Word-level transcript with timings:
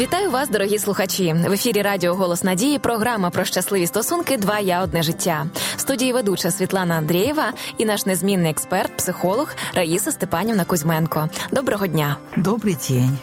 Вітаю 0.00 0.30
вас, 0.30 0.48
дорогі 0.48 0.78
слухачі. 0.78 1.32
В 1.32 1.52
ефірі 1.52 1.82
Радіо 1.82 2.14
Голос 2.14 2.44
Надії. 2.44 2.78
Програма 2.78 3.30
про 3.30 3.44
щасливі 3.44 3.86
стосунки. 3.86 4.36
Два 4.36 4.58
я 4.58 4.82
одне 4.82 5.02
життя. 5.02 5.46
В 5.76 5.80
студії 5.80 6.12
ведуча 6.12 6.50
Світлана 6.50 6.94
Андрієва 6.94 7.52
і 7.78 7.84
наш 7.84 8.06
незмінний 8.06 8.50
експерт, 8.50 8.96
психолог 8.96 9.54
Раїса 9.74 10.12
Степанівна 10.12 10.64
Кузьменко. 10.64 11.28
Доброго 11.52 11.86
дня. 11.86 12.16
Добрий 12.36 12.76
день. 12.88 13.18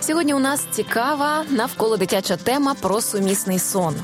Сьогодні 0.00 0.34
у 0.34 0.38
нас 0.38 0.66
цікава 0.70 1.44
навколо 1.50 1.96
дитяча 1.96 2.36
тема 2.36 2.74
про 2.80 3.00
сумісний 3.00 3.58
сон. 3.58 3.94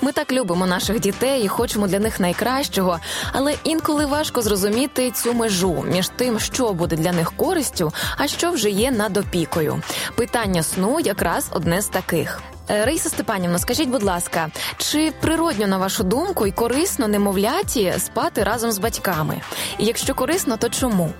Ми 0.00 0.12
так 0.12 0.32
любимо 0.32 0.66
наших 0.66 1.00
дітей 1.00 1.42
і 1.44 1.48
хочемо 1.48 1.86
для 1.86 1.98
них 1.98 2.20
найкращого, 2.20 2.98
але 3.32 3.54
інколи 3.64 4.06
важко 4.06 4.42
зрозуміти 4.42 5.10
цю 5.10 5.34
межу 5.34 5.84
між 5.88 6.08
тим, 6.08 6.40
що 6.40 6.72
буде 6.72 6.96
для 6.96 7.12
них 7.12 7.32
користю, 7.36 7.92
а 8.16 8.26
що 8.26 8.50
вже 8.50 8.70
є 8.70 8.90
над 8.90 9.16
опікою. 9.16 9.82
Питання 10.14 10.62
сну 10.62 11.00
якраз 11.00 11.48
одне 11.52 11.82
з 11.82 11.86
таких. 11.86 12.40
Е, 12.70 12.84
Раїса 12.84 13.08
Степанівна, 13.08 13.58
скажіть, 13.58 13.88
будь 13.88 14.02
ласка, 14.02 14.48
чи 14.78 15.12
природньо 15.20 15.66
на 15.66 15.78
вашу 15.78 16.04
думку 16.04 16.46
і 16.46 16.52
корисно 16.52 17.08
немовляті 17.08 17.94
спати 17.98 18.42
разом 18.42 18.72
з 18.72 18.78
батьками? 18.78 19.40
І 19.78 19.84
якщо 19.84 20.14
корисно, 20.14 20.56
то 20.56 20.68
чому? 20.68 21.10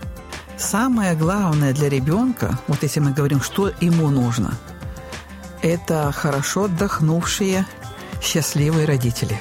Самое 0.61 1.15
главное 1.15 1.73
для 1.73 1.89
ребенка, 1.89 2.59
вот 2.69 2.83
если 2.83 3.01
мы 3.01 3.13
говорим, 3.13 3.41
что 3.41 3.73
ему 3.81 4.11
нужно, 4.11 4.59
это 5.63 6.13
хорошо 6.13 6.65
отдохнувшие, 6.65 7.67
счастливые 8.23 8.87
родители. 8.87 9.41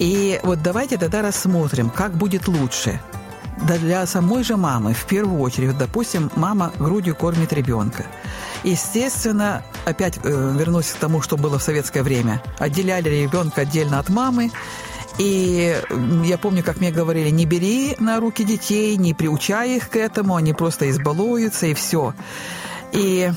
И 0.00 0.40
вот 0.42 0.62
давайте 0.62 0.98
тогда 0.98 1.22
рассмотрим, 1.22 1.90
как 1.90 2.12
будет 2.12 2.48
лучше. 2.48 3.00
Да 3.68 3.78
для 3.78 4.04
самой 4.06 4.42
же 4.42 4.56
мамы, 4.56 4.94
в 4.94 5.04
первую 5.04 5.40
очередь, 5.40 5.78
допустим, 5.78 6.28
мама 6.34 6.72
грудью 6.76 7.14
кормит 7.14 7.52
ребенка. 7.52 8.06
Естественно, 8.64 9.62
опять 9.84 10.18
э, 10.24 10.56
вернусь 10.58 10.90
к 10.90 10.96
тому, 10.96 11.22
что 11.22 11.36
было 11.36 11.60
в 11.60 11.62
советское 11.62 12.02
время. 12.02 12.42
Отделяли 12.58 13.08
ребенка 13.08 13.60
отдельно 13.60 14.00
от 14.00 14.08
мамы, 14.08 14.50
и 15.18 15.76
я 16.24 16.38
помню, 16.38 16.62
как 16.62 16.78
мне 16.78 16.90
говорили, 16.90 17.30
не 17.30 17.46
бери 17.46 17.96
на 17.98 18.20
руки 18.20 18.44
детей, 18.44 18.96
не 18.96 19.14
приучай 19.14 19.76
их 19.76 19.90
к 19.90 19.96
этому, 19.96 20.36
они 20.36 20.52
просто 20.52 20.90
избалуются, 20.90 21.66
и 21.66 21.74
все. 21.74 22.14
И 22.92 23.30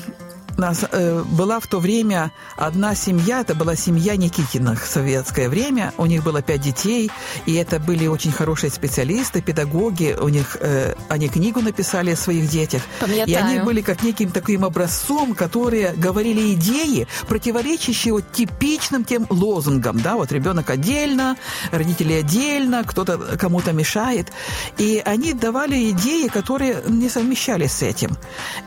нас 0.58 0.84
э, 0.90 1.22
была 1.22 1.60
в 1.60 1.66
то 1.66 1.78
время 1.78 2.32
одна 2.56 2.94
семья, 2.94 3.40
это 3.40 3.54
была 3.54 3.76
семья 3.76 4.16
Никитиных 4.16 4.84
в 4.84 4.88
советское 4.88 5.48
время. 5.48 5.92
У 5.98 6.06
них 6.06 6.22
было 6.22 6.42
пять 6.42 6.62
детей, 6.62 7.10
и 7.44 7.54
это 7.54 7.78
были 7.78 8.06
очень 8.06 8.32
хорошие 8.32 8.70
специалисты, 8.70 9.42
педагоги. 9.42 10.16
У 10.18 10.28
них 10.28 10.56
э, 10.60 10.94
они 11.08 11.28
книгу 11.28 11.60
написали 11.60 12.12
о 12.12 12.16
своих 12.16 12.48
детях. 12.48 12.82
Пам'ятаю. 13.00 13.28
И 13.28 13.34
они 13.34 13.60
были 13.60 13.82
как 13.82 14.02
неким 14.02 14.30
таким 14.30 14.64
образцом, 14.64 15.34
которые 15.34 15.92
говорили 15.92 16.54
идеи, 16.54 17.06
противоречащие 17.28 18.12
вот 18.14 18.32
типичным 18.32 19.04
тем 19.04 19.26
лозунгам, 19.28 20.00
да, 20.00 20.14
вот 20.14 20.32
ребенок 20.32 20.70
отдельно, 20.70 21.36
родители 21.70 22.14
отдельно, 22.14 22.84
кто-то 22.84 23.18
кому-то 23.38 23.72
мешает. 23.72 24.32
И 24.78 25.02
они 25.04 25.32
давали 25.34 25.90
идеи, 25.90 26.28
которые 26.28 26.82
не 26.88 27.08
совмещались 27.08 27.72
с 27.72 27.82
этим. 27.82 28.16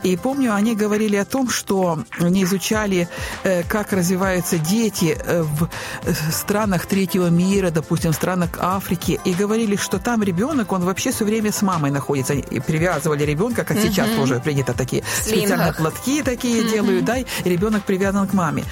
И 0.02 0.16
помню, 0.16 0.54
они 0.54 0.74
говорили 0.74 1.16
о 1.16 1.24
том, 1.24 1.48
что 1.48 1.79
они 2.18 2.42
изучали, 2.44 3.08
э, 3.44 3.62
как 3.62 3.92
развиваются 3.92 4.58
дети 4.58 5.16
э, 5.18 5.42
в 5.42 5.68
э, 6.04 6.12
странах 6.32 6.86
третьего 6.86 7.30
мира, 7.30 7.70
допустим, 7.70 8.12
в 8.12 8.14
странах 8.14 8.50
Африки, 8.60 9.20
и 9.24 9.34
говорили, 9.34 9.76
что 9.76 9.98
там 9.98 10.22
ребенок, 10.22 10.72
он 10.72 10.84
вообще 10.84 11.10
все 11.10 11.24
время 11.24 11.50
с 11.50 11.62
мамой 11.62 11.90
находится. 11.90 12.34
И 12.34 12.60
привязывали 12.60 13.24
ребенка, 13.24 13.64
как 13.64 13.78
сейчас 13.78 14.08
тоже 14.16 14.40
принято 14.40 14.72
такие 14.72 15.02
специальные 15.22 15.72
платки 15.72 16.22
такие 16.22 16.64
делают, 16.70 17.04
да, 17.04 17.18
и 17.18 17.24
ребенок 17.44 17.84
привязан 17.84 18.26
к 18.26 18.34
маме. 18.34 18.64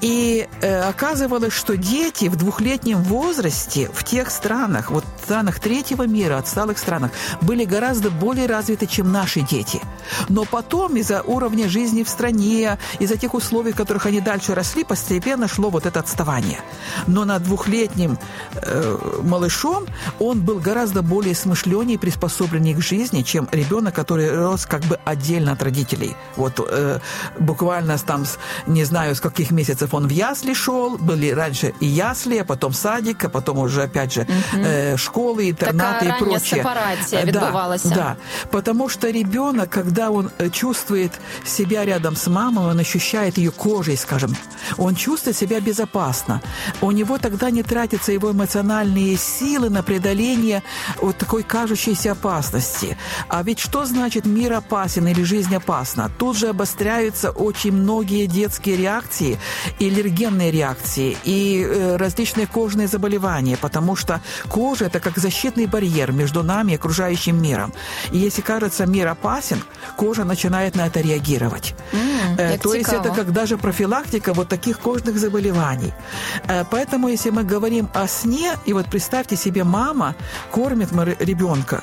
И 0.00 0.48
э, 0.62 0.80
оказывалось, 0.82 1.52
что 1.52 1.76
дети 1.76 2.26
в 2.26 2.36
двухлетнем 2.36 3.02
возрасте 3.02 3.90
в 3.92 4.02
тех 4.04 4.30
странах, 4.30 4.90
вот 4.90 5.04
в 5.20 5.24
странах 5.24 5.60
третьего 5.60 6.06
мира, 6.06 6.38
отсталых 6.38 6.78
странах, 6.78 7.10
были 7.42 7.64
гораздо 7.64 8.10
более 8.10 8.46
развиты, 8.46 8.86
чем 8.86 9.12
наши 9.12 9.40
дети. 9.40 9.80
Но 10.28 10.44
потом 10.44 10.96
из-за 10.96 11.22
уровня 11.22 11.68
жизни 11.68 12.02
в 12.02 12.08
стране, 12.08 12.78
из-за 12.98 13.16
тех 13.16 13.34
условий, 13.34 13.72
в 13.72 13.76
которых 13.76 14.06
они 14.06 14.20
дальше 14.20 14.54
росли, 14.54 14.84
постепенно 14.84 15.48
шло 15.48 15.68
вот 15.68 15.86
это 15.86 16.00
отставание. 16.00 16.60
Но 17.06 17.24
над 17.24 17.42
двухлетним 17.42 18.18
э, 18.54 18.98
малышом 19.22 19.86
он 20.18 20.40
был 20.40 20.60
гораздо 20.60 21.02
более 21.02 21.34
смышленнее 21.34 21.96
и 21.96 21.98
приспособленнее 21.98 22.74
к 22.74 22.80
жизни, 22.80 23.22
чем 23.22 23.48
ребенок, 23.52 23.94
который 23.94 24.34
рос 24.34 24.64
как 24.64 24.82
бы 24.82 24.98
отдельно 25.04 25.52
от 25.52 25.62
родителей. 25.62 26.16
Вот 26.36 26.54
э, 26.58 27.00
буквально 27.38 27.98
там, 27.98 28.24
не 28.66 28.84
знаю, 28.84 29.14
с 29.14 29.20
каких 29.20 29.50
месяцев 29.50 29.89
он 29.94 30.06
в 30.06 30.10
ясли 30.10 30.54
шел, 30.54 30.98
были 30.98 31.30
раньше 31.30 31.72
и 31.80 31.86
ясли, 31.86 32.38
а 32.38 32.44
потом 32.44 32.72
садик, 32.72 33.24
а 33.24 33.28
потом 33.28 33.58
уже 33.58 33.82
опять 33.82 34.12
же 34.12 34.26
э, 34.54 34.96
школы, 34.96 35.50
интернаты 35.50 36.06
Така 36.06 36.16
и 36.16 36.18
прочее. 36.18 36.40
сепарація 36.40 37.20
Э, 37.20 37.24
відбувалася. 37.24 37.88
Да, 37.88 37.94
да, 37.94 38.16
потому 38.50 38.88
что 38.88 39.10
ребенок, 39.10 39.70
когда 39.70 40.10
он 40.10 40.30
э, 40.38 40.50
чувствует 40.50 41.12
себя 41.44 41.84
рядом 41.84 42.16
с 42.16 42.26
мамой, 42.30 42.64
он 42.70 42.78
ощущает 42.78 43.38
ее 43.38 43.50
кожей, 43.50 43.96
скажем, 43.96 44.36
он 44.78 44.94
чувствует 44.94 45.36
себя 45.36 45.60
безопасно. 45.60 46.40
У 46.80 46.90
него 46.92 47.18
тогда 47.18 47.50
не 47.50 47.62
тратятся 47.62 48.12
его 48.12 48.30
эмоциональные 48.30 49.16
силы 49.16 49.70
на 49.70 49.82
преодоление 49.82 50.62
вот 51.00 51.16
такой 51.16 51.42
кажущейся 51.42 52.12
опасности. 52.12 52.96
А 53.28 53.42
ведь 53.42 53.58
что 53.58 53.84
значит 53.84 54.26
мир 54.26 54.52
опасен 54.52 55.08
или 55.08 55.22
жизнь 55.24 55.54
опасна? 55.54 56.10
Тут 56.18 56.36
же 56.36 56.48
обостряются 56.48 57.30
очень 57.30 57.72
многие 57.72 58.26
детские 58.26 58.76
реакции 58.76 59.38
и 59.80 59.88
аллергенные 59.88 60.50
реакции, 60.50 61.16
и 61.24 61.66
э, 61.66 61.96
различные 61.96 62.46
кожные 62.46 62.86
заболевания, 62.86 63.56
потому 63.56 63.96
что 63.96 64.20
кожа– 64.48 64.84
это 64.86 65.00
как 65.00 65.18
защитный 65.18 65.66
барьер 65.66 66.12
между 66.12 66.42
нами 66.42 66.72
и 66.72 66.74
окружающим 66.76 67.42
миром. 67.42 67.72
И 68.12 68.18
если 68.18 68.42
кажется 68.42 68.86
мир 68.86 69.08
опасен, 69.08 69.62
кожа 69.96 70.24
начинает 70.24 70.76
на 70.76 70.86
это 70.86 71.00
реагировать. 71.00 71.74
Э, 72.38 72.52
як 72.52 72.62
То 72.62 72.74
есть 72.74 72.90
цікаво. 72.90 73.08
это 73.08 73.14
как 73.16 73.32
даже 73.32 73.56
профилактика 73.56 74.32
вот 74.32 74.48
таких 74.48 74.78
кожных 74.78 75.18
заболеваний. 75.18 75.92
Э, 76.48 76.64
Поэтому 76.70 77.08
если 77.08 77.30
мы 77.30 77.42
говорим 77.44 77.88
о 77.94 78.06
сне, 78.06 78.52
и 78.66 78.72
вот 78.72 78.86
представьте 78.86 79.36
себе, 79.36 79.64
мама 79.64 80.14
кормит 80.50 80.88
ребенка, 81.20 81.82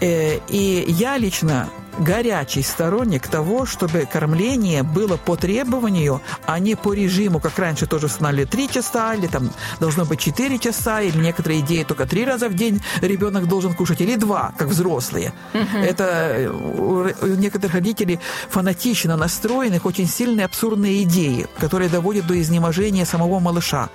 Э, 0.00 0.38
и 0.48 0.84
я 0.88 1.18
лично 1.18 1.68
горячий 1.98 2.62
сторонник 2.62 3.28
того, 3.28 3.66
чтобы 3.66 4.06
кормление 4.10 4.82
было 4.82 5.16
по 5.16 5.36
требованию, 5.36 6.20
а 6.46 6.58
не 6.58 6.74
по 6.74 6.92
режиму, 6.92 7.40
как 7.40 7.58
раньше 7.58 7.86
тоже 7.86 8.06
устанавливали 8.06 8.46
3 8.46 8.68
часа, 8.70 9.14
или 9.14 9.26
там 9.26 9.50
должно 9.80 10.04
быть 10.04 10.20
4 10.20 10.58
часа, 10.58 11.00
или 11.00 11.18
некоторые 11.18 11.60
идеи 11.60 11.82
только 11.84 12.06
3 12.06 12.24
раза 12.24 12.48
в 12.48 12.54
день 12.54 12.82
ребенок 13.00 13.48
должен 13.48 13.74
кушать, 13.74 14.00
или 14.00 14.16
2, 14.16 14.54
как 14.56 14.68
взрослые. 14.68 15.32
Это 15.52 16.04
э, 16.04 16.48
у 16.48 17.26
некоторых 17.26 17.74
родителей 17.74 18.20
фанатично 18.48 19.16
настроенных, 19.16 19.86
очень 19.86 20.08
сильные 20.08 20.46
абсурдные 20.46 21.02
идеи, 21.02 21.46
которые 21.58 21.88
доводят 21.88 22.26
до 22.26 22.40
изнеможения 22.40 23.04
самого 23.04 23.38
малыша. 23.40 23.88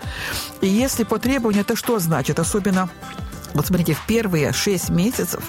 И 0.61 0.67
если 0.67 1.03
по 1.03 1.19
требованию, 1.19 1.61
это 1.61 1.75
что 1.75 1.99
значит? 1.99 2.39
Особенно, 2.39 2.89
вот 3.53 3.67
смотрите, 3.67 3.93
в 3.93 4.05
первые 4.05 4.53
6 4.53 4.89
месяцев 4.89 5.43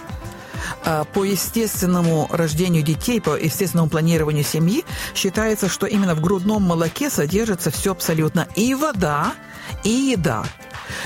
по 1.12 1.24
естественному 1.24 2.28
рождению 2.30 2.82
детей, 2.82 3.20
по 3.20 3.36
естественному 3.36 3.90
планированию 3.90 4.44
семьи, 4.44 4.84
считается, 5.14 5.68
что 5.68 5.86
именно 5.86 6.14
в 6.14 6.20
грудном 6.20 6.62
молоке 6.62 7.10
содержится 7.10 7.70
все 7.70 7.92
абсолютно 7.92 8.48
и 8.54 8.74
вода, 8.74 9.34
и 9.84 9.90
еда. 9.90 10.44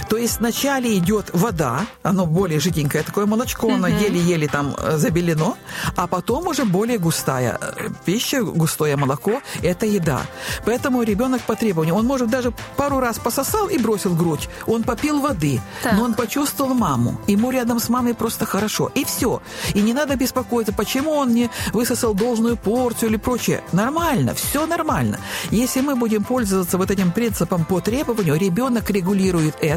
То 0.09 0.17
есть 0.17 0.39
вначале 0.39 0.97
идет 0.99 1.31
вода, 1.33 1.87
оно 2.03 2.27
более 2.27 2.61
жиденькое 2.61 3.05
такое 3.05 3.27
молочко, 3.27 3.72
оно 3.72 3.89
еле-еле 3.89 4.49
там 4.49 4.75
э, 4.78 4.97
забелено, 4.99 5.56
а 5.97 6.06
потом 6.06 6.49
уже 6.49 6.64
более 6.64 6.99
густая 6.99 7.59
э, 7.61 7.88
пища, 8.05 8.43
густое 8.43 8.97
молоко– 8.97 9.41
это 9.62 9.87
еда. 9.87 10.23
Поэтому 10.64 11.03
ребенок 11.03 11.43
по 11.43 11.56
требованию, 11.56 11.94
он 11.94 12.06
может 12.06 12.31
даже 12.31 12.53
пару 12.76 13.00
раз 13.00 13.19
пососал 13.19 13.69
и 13.69 13.79
бросил 13.79 14.14
грудь, 14.14 14.49
он 14.67 14.82
попил 14.82 15.20
воды, 15.20 15.61
Так. 15.82 15.94
но 15.94 16.05
он 16.05 16.14
почувствовал 16.14 16.75
маму, 16.75 17.20
ему 17.26 17.50
рядом 17.50 17.79
с 17.79 17.88
мамой 17.88 18.14
просто 18.14 18.47
хорошо, 18.47 18.91
и 18.94 19.05
все. 19.05 19.43
И 19.75 19.81
не 19.82 19.93
надо 19.93 20.17
беспокоиться, 20.17 20.73
почему 20.73 21.12
он 21.12 21.35
не 21.35 21.50
высосал 21.73 22.14
должную 22.14 22.56
порцию 22.56 23.11
или 23.11 23.17
прочее. 23.17 23.62
Нормально, 23.73 24.35
все 24.35 24.67
нормально. 24.67 25.19
Если 25.50 25.81
мы 25.81 25.97
будем 25.97 26.25
пользоваться 26.25 26.79
вот 26.79 26.91
этим 26.91 27.12
принципом 27.12 27.64
по 27.64 27.81
требованию, 27.81 28.37
ребенок 28.38 28.91
регулирует 28.91 29.55
это, 29.61 29.74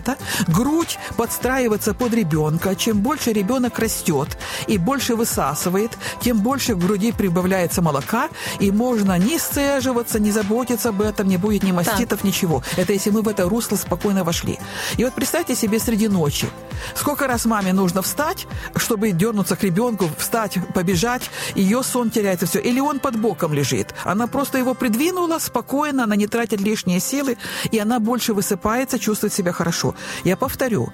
грудь 0.48 0.98
подстраивается 1.16 1.94
под 1.94 2.14
ребенка. 2.14 2.76
Чем 2.76 3.00
больше 3.00 3.34
ребенок 3.34 3.80
растет 3.80 4.38
и 4.68 4.78
больше 4.78 5.16
высасывает, 5.16 5.98
тем 6.22 6.40
больше 6.40 6.76
в 6.76 6.80
груди 6.80 7.12
прибавляется 7.12 7.82
молока, 7.82 8.30
и 8.60 8.72
можно 8.72 9.18
не 9.18 9.40
сцеживаться, 9.40 10.20
не 10.20 10.32
заботиться 10.32 10.90
об 10.90 11.02
этом, 11.02 11.28
не 11.28 11.38
будет 11.38 11.64
ни 11.64 11.72
маститов, 11.72 12.20
так. 12.20 12.24
ничего. 12.24 12.64
Это 12.76 12.94
если 12.94 13.10
мы 13.10 13.22
в 13.22 13.28
это 13.28 13.44
русло 13.50 13.76
спокойно 13.76 14.24
вошли. 14.24 14.60
И 14.98 15.04
вот 15.04 15.14
представьте 15.14 15.56
себе 15.56 15.80
среди 15.80 16.08
ночи, 16.08 16.48
сколько 16.96 17.28
раз 17.28 17.46
маме 17.46 17.74
нужно 17.74 18.02
встать, 18.02 18.48
чтобы 18.76 19.12
дернуться 19.12 19.56
к 19.56 19.64
ребенку, 19.64 20.10
встать, 20.18 20.58
побежать, 20.74 21.30
ее 21.56 21.84
сон 21.84 22.10
теряется 22.10 22.46
все. 22.46 22.60
Или 22.60 22.80
он 22.80 23.00
под 23.00 23.20
боком 23.20 23.54
лежит. 23.54 23.94
Она 24.04 24.28
просто 24.28 24.58
его 24.58 24.74
придвинула 24.74 25.40
спокойно, 25.40 26.04
она 26.04 26.16
не 26.16 26.28
тратит 26.28 26.62
лишние 26.62 27.00
силы, 27.00 27.38
и 27.72 27.80
она 27.80 28.00
больше 28.00 28.34
высыпается, 28.34 29.00
чувствует 29.00 29.34
себя 29.34 29.52
хорошо. 29.52 29.87
Я 30.24 30.36
повторю, 30.36 30.92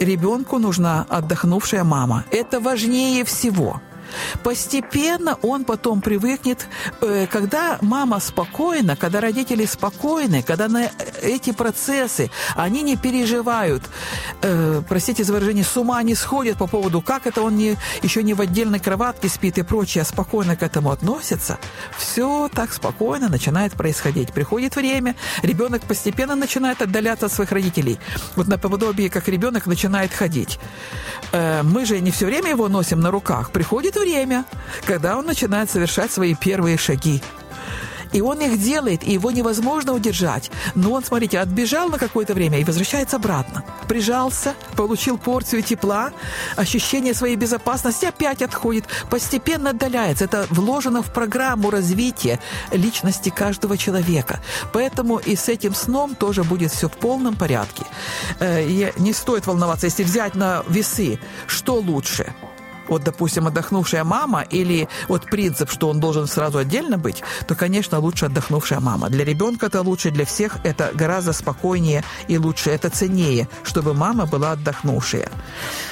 ребенку 0.00 0.58
нужна 0.58 1.06
отдохнувшая 1.08 1.84
мама. 1.84 2.24
Это 2.30 2.60
важнее 2.60 3.24
всего. 3.24 3.80
Постепенно 4.42 5.38
он 5.42 5.64
потом 5.64 6.00
привыкнет, 6.00 6.66
э, 7.00 7.26
когда 7.26 7.78
мама 7.80 8.20
спокойна, 8.20 8.96
когда 8.96 9.20
родители 9.20 9.66
спокойны, 9.66 10.42
когда 10.42 10.68
на 10.68 10.90
эти 11.22 11.52
процессы 11.52 12.30
они 12.54 12.82
не 12.82 12.96
переживают, 12.96 13.82
э, 14.42 14.82
простите 14.88 15.24
за 15.24 15.32
выражение, 15.32 15.64
с 15.64 15.76
ума 15.76 16.02
не 16.02 16.14
сходят 16.14 16.58
по 16.58 16.66
поводу, 16.66 17.00
как 17.00 17.26
это 17.26 17.42
он 17.42 17.56
не, 17.56 17.76
еще 18.02 18.22
не 18.22 18.34
в 18.34 18.40
отдельной 18.40 18.80
кроватке 18.80 19.28
спит 19.28 19.58
и 19.58 19.62
прочее, 19.62 20.02
а 20.02 20.04
спокойно 20.04 20.56
к 20.56 20.62
этому 20.62 20.90
относится, 20.90 21.58
все 21.96 22.48
так 22.52 22.72
спокойно 22.72 23.28
начинает 23.28 23.72
происходить. 23.72 24.32
Приходит 24.32 24.76
время, 24.76 25.14
ребенок 25.42 25.82
постепенно 25.82 26.36
начинает 26.36 26.82
отдаляться 26.82 27.26
от 27.26 27.32
своих 27.32 27.52
родителей. 27.52 27.98
Вот 28.36 28.48
наподобие, 28.48 29.10
как 29.10 29.28
ребенок 29.28 29.66
начинает 29.66 30.12
ходить. 30.12 30.58
Э, 31.32 31.62
мы 31.62 31.84
же 31.84 32.00
не 32.00 32.10
все 32.10 32.26
время 32.26 32.50
его 32.50 32.68
носим 32.68 33.00
на 33.00 33.10
руках. 33.10 33.50
Приходит 33.50 33.95
время, 34.00 34.44
когда 34.84 35.16
он 35.16 35.26
начинает 35.26 35.70
совершать 35.70 36.10
свои 36.10 36.34
первые 36.34 36.76
шаги. 36.76 37.22
И 38.12 38.20
он 38.20 38.40
их 38.40 38.58
делает, 38.58 39.04
и 39.04 39.12
его 39.12 39.30
невозможно 39.30 39.92
удержать. 39.92 40.50
Но 40.74 40.92
он, 40.92 41.04
смотрите, 41.04 41.38
отбежал 41.38 41.88
на 41.88 41.98
какое-то 41.98 42.34
время 42.34 42.58
и 42.58 42.64
возвращается 42.64 43.16
обратно. 43.16 43.64
Прижался, 43.88 44.54
получил 44.76 45.18
порцию 45.18 45.62
тепла, 45.62 46.12
ощущение 46.56 47.14
своей 47.14 47.36
безопасности 47.36 48.06
опять 48.06 48.42
отходит, 48.42 48.84
постепенно 49.10 49.70
отдаляется. 49.70 50.24
Это 50.24 50.46
вложено 50.50 51.02
в 51.02 51.12
программу 51.12 51.70
развития 51.70 52.38
личности 52.72 53.28
каждого 53.28 53.76
человека. 53.76 54.40
Поэтому 54.72 55.18
и 55.18 55.36
с 55.36 55.48
этим 55.48 55.74
сном 55.74 56.14
тоже 56.14 56.42
будет 56.42 56.72
все 56.72 56.88
в 56.88 56.92
полном 56.92 57.36
порядке. 57.36 57.84
Э, 58.40 58.90
не 58.96 59.12
стоит 59.12 59.46
волноваться, 59.46 59.86
если 59.86 60.04
взять 60.04 60.34
на 60.34 60.64
весы, 60.68 61.18
что 61.46 61.74
лучше– 61.74 62.32
вот, 62.91 63.03
допустим, 63.03 63.47
отдохнувшая 63.47 64.03
мама 64.03 64.43
или 64.53 64.87
вот 65.07 65.25
принцип, 65.25 65.69
что 65.71 65.89
он 65.89 65.99
должен 65.99 66.27
сразу 66.27 66.57
отдельно 66.57 66.97
быть, 66.97 67.23
то, 67.47 67.55
конечно, 67.55 67.99
лучше 67.99 68.25
отдохнувшая 68.25 68.79
мама. 68.79 69.09
Для 69.09 69.23
ребенка 69.23 69.67
это 69.67 69.81
лучше, 69.81 70.11
для 70.11 70.25
всех 70.25 70.57
это 70.65 70.91
гораздо 70.93 71.33
спокойнее 71.33 72.03
и 72.27 72.37
лучше, 72.37 72.69
это 72.69 72.89
ценнее, 72.89 73.47
чтобы 73.63 73.93
мама 73.93 74.25
была 74.25 74.51
отдохнувшая. 74.51 75.29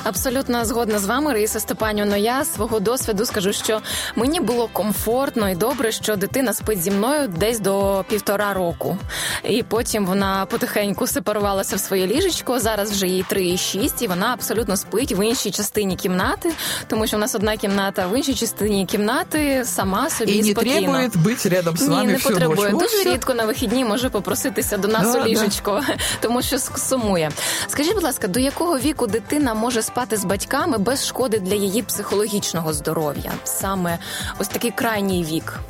Абсолютно 0.03 0.65
згодна 0.65 0.99
з 0.99 1.05
вами, 1.05 1.33
Раїса 1.33 1.59
Степанівна. 1.59 2.17
Я 2.17 2.45
свого 2.45 2.79
досвіду 2.79 3.25
скажу, 3.25 3.53
що 3.53 3.81
мені 4.15 4.39
було 4.39 4.67
комфортно 4.73 5.49
і 5.49 5.55
добре, 5.55 5.91
що 5.91 6.15
дитина 6.15 6.53
спить 6.53 6.81
зі 6.81 6.91
мною 6.91 7.27
десь 7.27 7.59
до 7.59 8.05
півтора 8.09 8.53
року. 8.53 8.97
І 9.43 9.63
потім 9.63 10.05
вона 10.05 10.45
потихеньку 10.45 11.07
сепарувалася 11.07 11.75
в 11.75 11.79
своє 11.79 12.07
ліжечко. 12.07 12.59
Зараз 12.59 12.91
вже 12.91 13.07
їй 13.07 13.25
3,6, 13.31 14.03
і 14.03 14.07
вона 14.07 14.33
абсолютно 14.33 14.77
спить 14.77 15.11
в 15.11 15.25
іншій 15.25 15.51
частині 15.51 15.95
кімнати 15.95 16.51
Тому 16.88 17.06
що 17.06 17.16
в 17.16 17.20
нас 17.20 17.34
одна 17.34 17.56
кімната 17.56 18.06
в 18.06 18.16
іншій 18.16 18.34
частині 18.34 18.86
кімнати 18.86 19.62
сама 19.64 20.10
собі 20.10 20.32
і 20.32 20.42
не 20.42 20.50
спокійно. 20.50 20.74
требує 20.74 21.10
бути 21.14 21.48
рядом 21.48 21.76
з 21.76 21.88
вами 21.88 22.00
Ні, 22.00 22.06
не 22.06 22.14
всю 22.14 22.32
потребує. 22.32 22.70
Дуже 22.70 23.04
рідко 23.04 23.34
на 23.34 23.44
вихідні 23.44 23.84
може 23.84 24.10
попроситися 24.10 24.78
до 24.78 24.88
нас 24.88 25.12
да, 25.12 25.22
у 25.22 25.26
ліжечко, 25.26 25.82
да. 25.88 25.96
тому 26.20 26.42
що 26.42 26.58
сумує. 26.58 27.30
Скажіть, 27.68 27.94
будь 27.94 28.04
ласка, 28.04 28.28
до 28.28 28.40
якого 28.40 28.78
віку 28.78 29.06
дитина 29.06 29.54
може 29.54 29.82
спати 29.82 30.16
з 30.16 30.24
батьками 30.24 30.78
без 30.78 31.06
шкоди 31.06 31.38
для 31.38 31.54
її 31.54 31.82
психологічного 31.82 32.72
здоров'я? 32.72 33.32
Саме 33.44 33.98
ось 34.38 34.48
такий 34.48 34.70
крайній 34.70 35.24
вік. 35.24 35.60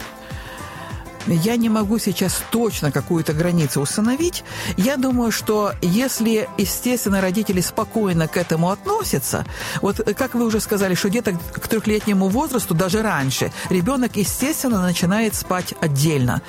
Я 1.26 1.56
не 1.56 1.68
могу 1.68 1.98
сейчас 1.98 2.42
точно 2.50 2.92
какую-то 2.92 3.32
границу 3.32 3.80
установить. 3.80 4.44
Я 4.76 4.96
думаю, 4.96 5.32
что 5.32 5.72
если, 5.80 6.48
естественно, 6.58 7.20
родители 7.20 7.60
спокойно 7.60 8.28
к 8.28 8.36
этому 8.36 8.70
относятся, 8.70 9.46
вот 9.80 10.00
как 10.16 10.34
вы 10.34 10.44
уже 10.44 10.60
сказали, 10.60 10.94
что 10.94 11.08
где-то 11.08 11.32
к 11.32 11.68
трехлетнему 11.68 12.28
возрасту, 12.28 12.74
даже 12.74 13.02
раньше, 13.02 13.52
ребенок, 13.70 14.16
естественно, 14.16 14.82
начинает 14.82 15.34
спать 15.34 15.74
отдельно. 15.80 16.42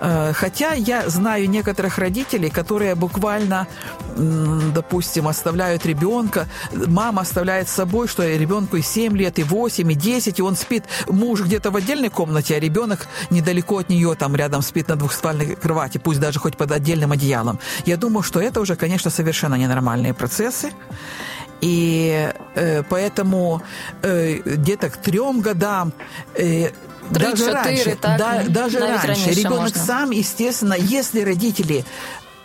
Э, 0.00 0.32
хотя 0.34 0.72
я 0.72 1.08
знаю 1.08 1.48
некоторых 1.50 1.98
родителей, 1.98 2.50
которые 2.50 2.94
буквально, 2.94 3.66
допустим, 4.16 5.28
оставляют 5.28 5.86
ребенка, 5.86 6.46
мама 6.72 7.22
оставляет 7.22 7.68
с 7.68 7.72
собой, 7.72 8.08
что 8.08 8.26
ребенку 8.26 8.76
и 8.76 8.82
7 8.82 9.16
лет, 9.16 9.38
и 9.38 9.42
8, 9.42 9.90
и 9.90 9.94
10, 9.94 10.38
и 10.38 10.42
он 10.42 10.56
спит, 10.56 10.84
муж 11.08 11.42
где-то 11.42 11.70
в 11.70 11.76
отдельной 11.76 12.10
комнате, 12.10 12.56
а 12.56 12.60
ребенок 12.60 13.06
недалеко 13.30 13.78
от 13.78 13.88
нее 13.88 14.14
там 14.14 14.36
рядом 14.36 14.62
спит 14.62 14.88
на 14.88 14.96
двухспальной 14.96 15.56
кровати, 15.56 15.98
пусть 15.98 16.20
даже 16.20 16.38
хоть 16.38 16.56
под 16.56 16.72
отдельным 16.72 17.12
одеялом. 17.12 17.58
Я 17.86 17.96
думаю, 17.96 18.22
что 18.22 18.40
это 18.40 18.60
уже, 18.60 18.76
конечно, 18.76 19.10
совершенно 19.10 19.54
ненормальные 19.54 20.14
процессы. 20.14 20.70
И 21.60 22.30
э, 22.56 22.82
поэтому 22.82 23.62
э, 24.02 24.40
где-то 24.44 24.90
к 24.90 24.96
трем 24.98 25.40
годам 25.40 25.92
э, 26.34 26.70
даже 27.10 27.52
раньше, 27.52 27.96
так, 28.00 28.18
да, 28.18 28.42
даже 28.48 28.80
раньше 28.80 29.30
ребенок 29.30 29.60
можно. 29.60 29.80
сам, 29.80 30.10
естественно, 30.10 30.74
если 30.74 31.20
родители 31.20 31.84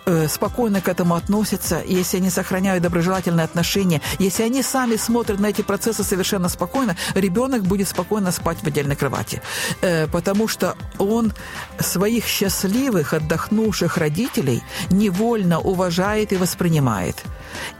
Э, 0.10 0.28
спокойно 0.28 0.82
к 0.82 0.88
этому 0.88 1.14
относятся, 1.14 1.84
если 1.86 2.18
они 2.18 2.32
сохраняют 2.32 2.82
доброжелательные 2.82 3.44
отношения, 3.44 4.02
если 4.18 4.42
они 4.42 4.64
сами 4.64 4.96
смотрят 4.96 5.40
на 5.40 5.50
эти 5.50 5.62
процессы 5.62 6.04
совершенно 6.04 6.50
спокойно, 6.50 6.96
ребенок 7.14 7.62
будет 7.62 7.88
спокойно 7.88 8.32
спать 8.32 8.58
в 8.64 8.68
отдельной 8.68 8.96
кровати. 8.96 9.42
Э, 9.82 10.08
потому 10.08 10.48
что 10.48 10.76
он 10.98 11.32
своих 11.80 12.26
счастливых, 12.26 13.14
отдохнувших 13.14 13.98
родителей 13.98 14.64
невольно 14.90 15.60
уважает 15.60 16.34
и 16.34 16.38
воспринимает. 16.38 17.24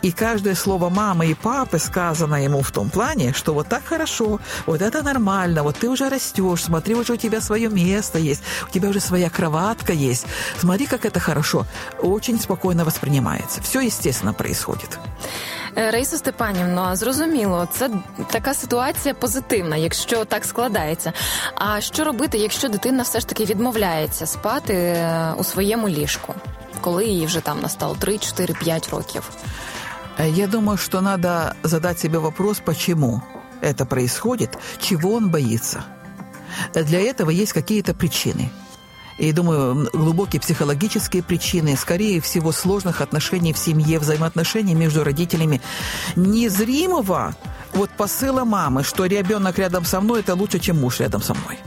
И 0.02 0.12
каждое 0.12 0.56
слово 0.56 0.90
мамы 0.90 1.28
и 1.28 1.34
папы 1.34 1.80
сказано 1.80 2.44
ему 2.44 2.62
в 2.62 2.72
том 2.72 2.90
плане, 2.90 3.34
что 3.34 3.54
вот 3.54 3.68
так 3.68 3.84
хорошо, 3.86 4.40
вот 4.66 4.82
это 4.82 5.04
нормально, 5.04 5.64
вот 5.64 5.78
ты 5.78 5.90
уже 5.90 6.10
растешь, 6.10 6.64
смотри, 6.64 6.96
уже 6.96 7.14
у 7.14 7.18
тебя 7.18 7.42
свое 7.42 7.70
место 7.70 8.20
есть, 8.20 8.42
у 8.68 8.72
тебя 8.72 8.90
уже 8.90 9.00
своя 9.00 9.30
кроватка 9.30 9.94
есть, 9.94 10.26
смотри, 10.58 10.86
как 10.86 11.06
это 11.06 11.20
хорошо 11.20 11.66
очень 12.02 12.40
спокойно 12.40 12.86
воспринимается. 12.86 13.62
Все, 13.62 13.82
естественно, 13.82 14.34
происходит. 14.34 15.00
Е, 15.77 15.91
Раїса 15.91 16.17
Степанівно, 16.17 16.97
зрозуміло, 16.97 17.69
це 17.73 17.91
така 18.31 18.55
ситуація 18.55 19.15
позитивна, 19.15 19.77
якщо 19.77 20.25
так 20.25 20.45
складається. 20.45 21.13
А 21.55 21.81
що 21.81 22.05
робити, 22.05 22.39
якщо 22.39 22.69
дитина 22.69 23.03
все 23.03 23.21
ж 23.21 23.29
таки 23.29 23.45
відмовляється 23.45 24.27
спати 24.27 24.75
е, 24.75 25.33
у 25.39 25.45
своєму 25.45 25.89
ліжку, 25.89 26.35
коли 26.81 27.05
їй 27.05 27.27
вже 27.27 27.41
там 27.41 27.61
настало 27.61 27.95
3, 27.95 28.19
4, 28.19 28.55
5 28.55 28.89
років? 28.89 29.31
Е, 30.19 30.29
я 30.29 30.47
думаю, 30.47 30.79
что 30.79 31.01
надо 31.01 31.29
задать 31.63 31.99
себе 31.99 32.19
вопрос, 32.19 32.61
почему 32.65 33.23
это 33.63 33.85
происходит, 33.85 34.51
чего 34.81 35.15
он 35.15 35.31
боится. 35.31 35.85
Для 36.75 36.99
этого 36.99 37.31
есть 37.31 37.53
какие-то 37.53 37.95
причины – 37.95 38.59
и, 39.20 39.34
думаю, 39.34 39.90
глубокие 39.92 40.40
психологические 40.40 41.22
причины, 41.22 41.76
скорее 41.76 42.22
всего, 42.22 42.52
сложных 42.52 43.02
отношений 43.02 43.54
в 43.54 43.58
семье, 43.58 44.00
взаимоотношений 44.00 44.76
между 44.76 45.04
родителями, 45.04 45.62
незримого 46.16 47.36
вот 47.74 47.90
посыла 47.92 48.46
мамы, 48.46 48.84
что 48.84 49.06
ребенок 49.06 49.60
рядом 49.60 49.86
со 49.86 50.00
мной– 50.02 50.20
это 50.22 50.36
лучше, 50.36 50.60
чем 50.60 50.80
муж 50.80 51.00
рядом 51.02 51.22
со 51.22 51.34
мной. 51.34 51.60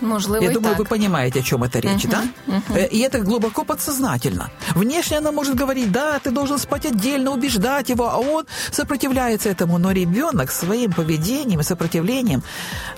Можливо, 0.00 0.44
Я 0.44 0.50
думаю, 0.50 0.76
так. 0.76 0.78
вы 0.78 0.84
понимаете, 0.84 1.40
о 1.40 1.42
чем 1.42 1.64
это 1.64 1.80
речь, 1.80 2.04
uh-huh, 2.04 2.28
да? 2.46 2.60
Uh-huh. 2.68 2.88
И 2.88 2.98
это 2.98 3.20
глубоко 3.20 3.64
подсознательно. 3.64 4.50
Внешне 4.74 5.18
она 5.18 5.32
может 5.32 5.54
говорить, 5.54 5.90
да, 5.90 6.18
ты 6.18 6.30
должен 6.30 6.58
спать 6.58 6.84
отдельно, 6.84 7.30
убеждать 7.30 7.88
его, 7.88 8.10
а 8.10 8.18
он 8.18 8.46
сопротивляется 8.70 9.48
этому. 9.48 9.78
Но 9.78 9.92
ребенок 9.92 10.50
своим 10.50 10.92
поведением 10.92 11.60
и 11.60 11.62
сопротивлением, 11.62 12.42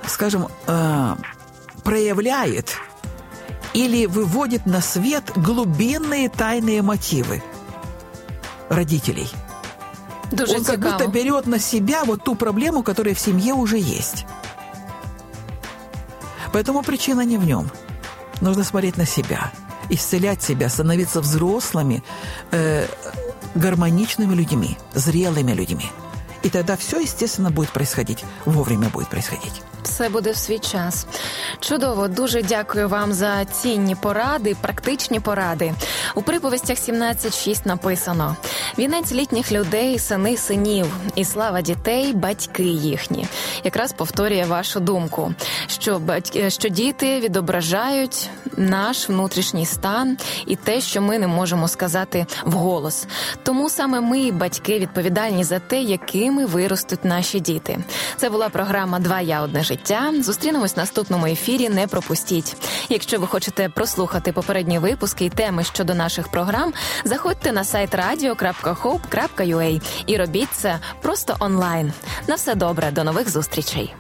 скажем, 0.07 0.49
э, 0.67 1.17
проявляет 1.85 2.77
или 3.79 4.07
выводит 4.07 4.67
на 4.67 4.81
свет 4.81 5.23
глубинные 5.37 6.29
тайные 6.29 6.83
мотивы 6.83 7.45
родителей. 8.69 9.31
Дуже 10.33 10.57
Он 10.57 10.65
как 10.65 10.81
будто 10.81 11.07
берет 11.07 11.47
на 11.47 11.61
себя 11.61 12.05
вот 12.05 12.25
ту 12.25 12.35
проблему, 12.35 12.83
которая 12.83 13.15
в 13.15 13.21
семье 13.21 13.55
уже 13.55 13.79
есть. 13.79 14.27
Поэтому 16.53 16.83
причина 16.83 17.21
не 17.21 17.39
в 17.39 17.45
нем. 17.45 17.71
Нужно 18.41 18.65
смотреть 18.65 18.97
на 18.97 19.07
себя, 19.07 19.53
исцелять 19.91 20.43
себя, 20.43 20.69
становиться 20.69 21.21
взрослыми, 21.21 22.03
э, 22.51 22.85
гармоничными 23.55 24.35
людьми, 24.35 24.77
зрелыми 24.93 25.53
людьми. 25.53 25.89
И 26.45 26.51
тогда 26.51 26.77
все, 26.77 27.01
естественно, 27.01 27.51
будет 27.51 27.71
происходить, 27.71 28.25
вовремя 28.45 28.89
будет 28.89 29.09
происходить. 29.09 29.63
Все 29.83 30.09
буде 30.09 30.31
в 30.31 30.37
свій 30.37 30.59
час. 30.59 31.07
Чудово, 31.61 32.09
дуже 32.09 32.43
дякую 32.43 32.89
вам 32.89 33.13
за 33.13 33.45
цінні 33.45 33.95
поради, 33.95 34.57
практичні 34.61 35.21
поради. 35.21 35.75
У 36.15 36.23
приповістях 36.23 36.79
17.6 36.79 37.67
написано: 37.67 38.37
вінець 38.79 39.13
літніх 39.13 39.53
людей, 39.53 39.99
сини 39.99 40.37
синів, 40.37 40.87
і 41.15 41.25
слава 41.25 41.61
дітей, 41.61 42.13
батьки 42.13 42.63
їхні. 42.63 43.27
Якраз 43.65 43.93
повторює 43.93 44.45
вашу 44.49 44.81
думку, 44.81 45.35
що 45.67 45.99
батьки, 45.99 46.51
що 46.51 46.69
діти 46.69 47.21
відображають 47.21 48.31
наш 48.57 49.09
внутрішній 49.09 49.67
стан 49.67 50.17
і 50.47 50.57
те, 50.57 50.81
що 50.81 51.03
ми 51.03 51.19
не 51.19 51.27
можемо 51.27 51.69
сказати 51.69 52.27
вголос. 52.45 53.07
Тому 53.43 53.71
саме 53.71 54.01
ми, 54.01 54.33
батьки, 54.33 54.79
відповідальні 54.79 55.45
за 55.45 55.59
те, 55.59 55.81
якими 56.29 56.47
виростуть 56.47 57.05
наші 57.05 57.41
діти. 57.41 57.79
Це 58.17 58.31
була 58.31 58.49
програма 58.49 58.99
Два 58.99 59.21
я 59.21 59.43
одне 59.43 59.63
життя. 59.65 60.13
Зустрінемось 60.21 60.77
в 60.77 60.79
наступному 60.79 61.27
ефірі. 61.27 61.69
Не 61.69 61.87
пропустіть. 61.87 62.57
Якщо 62.89 63.21
ви 63.21 63.27
хочете 63.27 63.69
прослухати 63.69 64.33
попередні 64.33 64.79
випуски 64.79 65.25
і 65.25 65.31
теми 65.31 65.65
щодо 65.65 65.95
наших 65.95 66.29
програм, 66.29 66.73
заходьте 67.05 67.53
на 67.53 67.65
сайт 67.65 67.95
radio.hope.ua 67.95 69.83
і 70.07 70.17
робіть 70.17 70.53
це 70.53 70.79
просто 71.03 71.37
онлайн. 71.41 71.93
На 72.27 72.35
все 72.35 72.55
добре, 72.55 72.91
до 72.91 73.05
нових 73.05 73.31
зустрічей. 73.31 73.95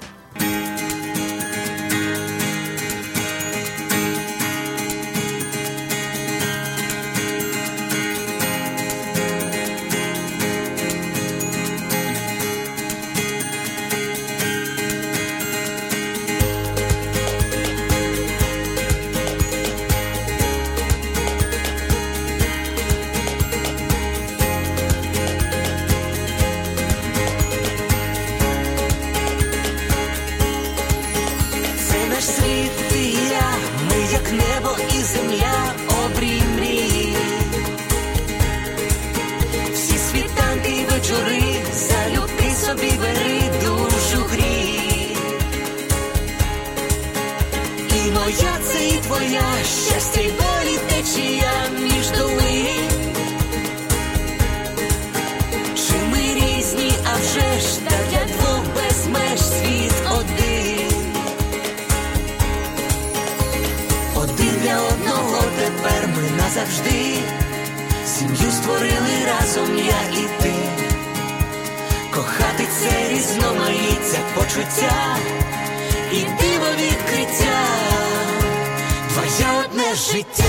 Болі 50.17 50.79
течія 50.89 51.53
між 51.81 52.11
долин. 52.11 52.89
Ми 56.13 56.35
різні, 56.35 56.93
а 57.05 57.17
вже 57.17 57.61
ж 57.61 57.81
та 57.81 57.97
для 58.11 58.25
двох 58.25 58.63
світ 59.37 59.93
один. 60.11 60.93
Один 64.17 64.55
для 64.63 64.81
одного 64.81 65.43
тепер 65.59 66.09
ми 66.17 66.43
назавжди. 66.43 67.15
Сім'ю 68.07 68.51
створили 68.51 69.17
разом 69.27 69.79
я 69.79 70.21
і 70.21 70.43
ти. 70.43 70.53
Кохати 72.15 72.67
це 72.81 73.09
різноманіття 73.09 74.19
почуття 74.35 75.17
і 76.13 76.27
життя, 79.99 80.45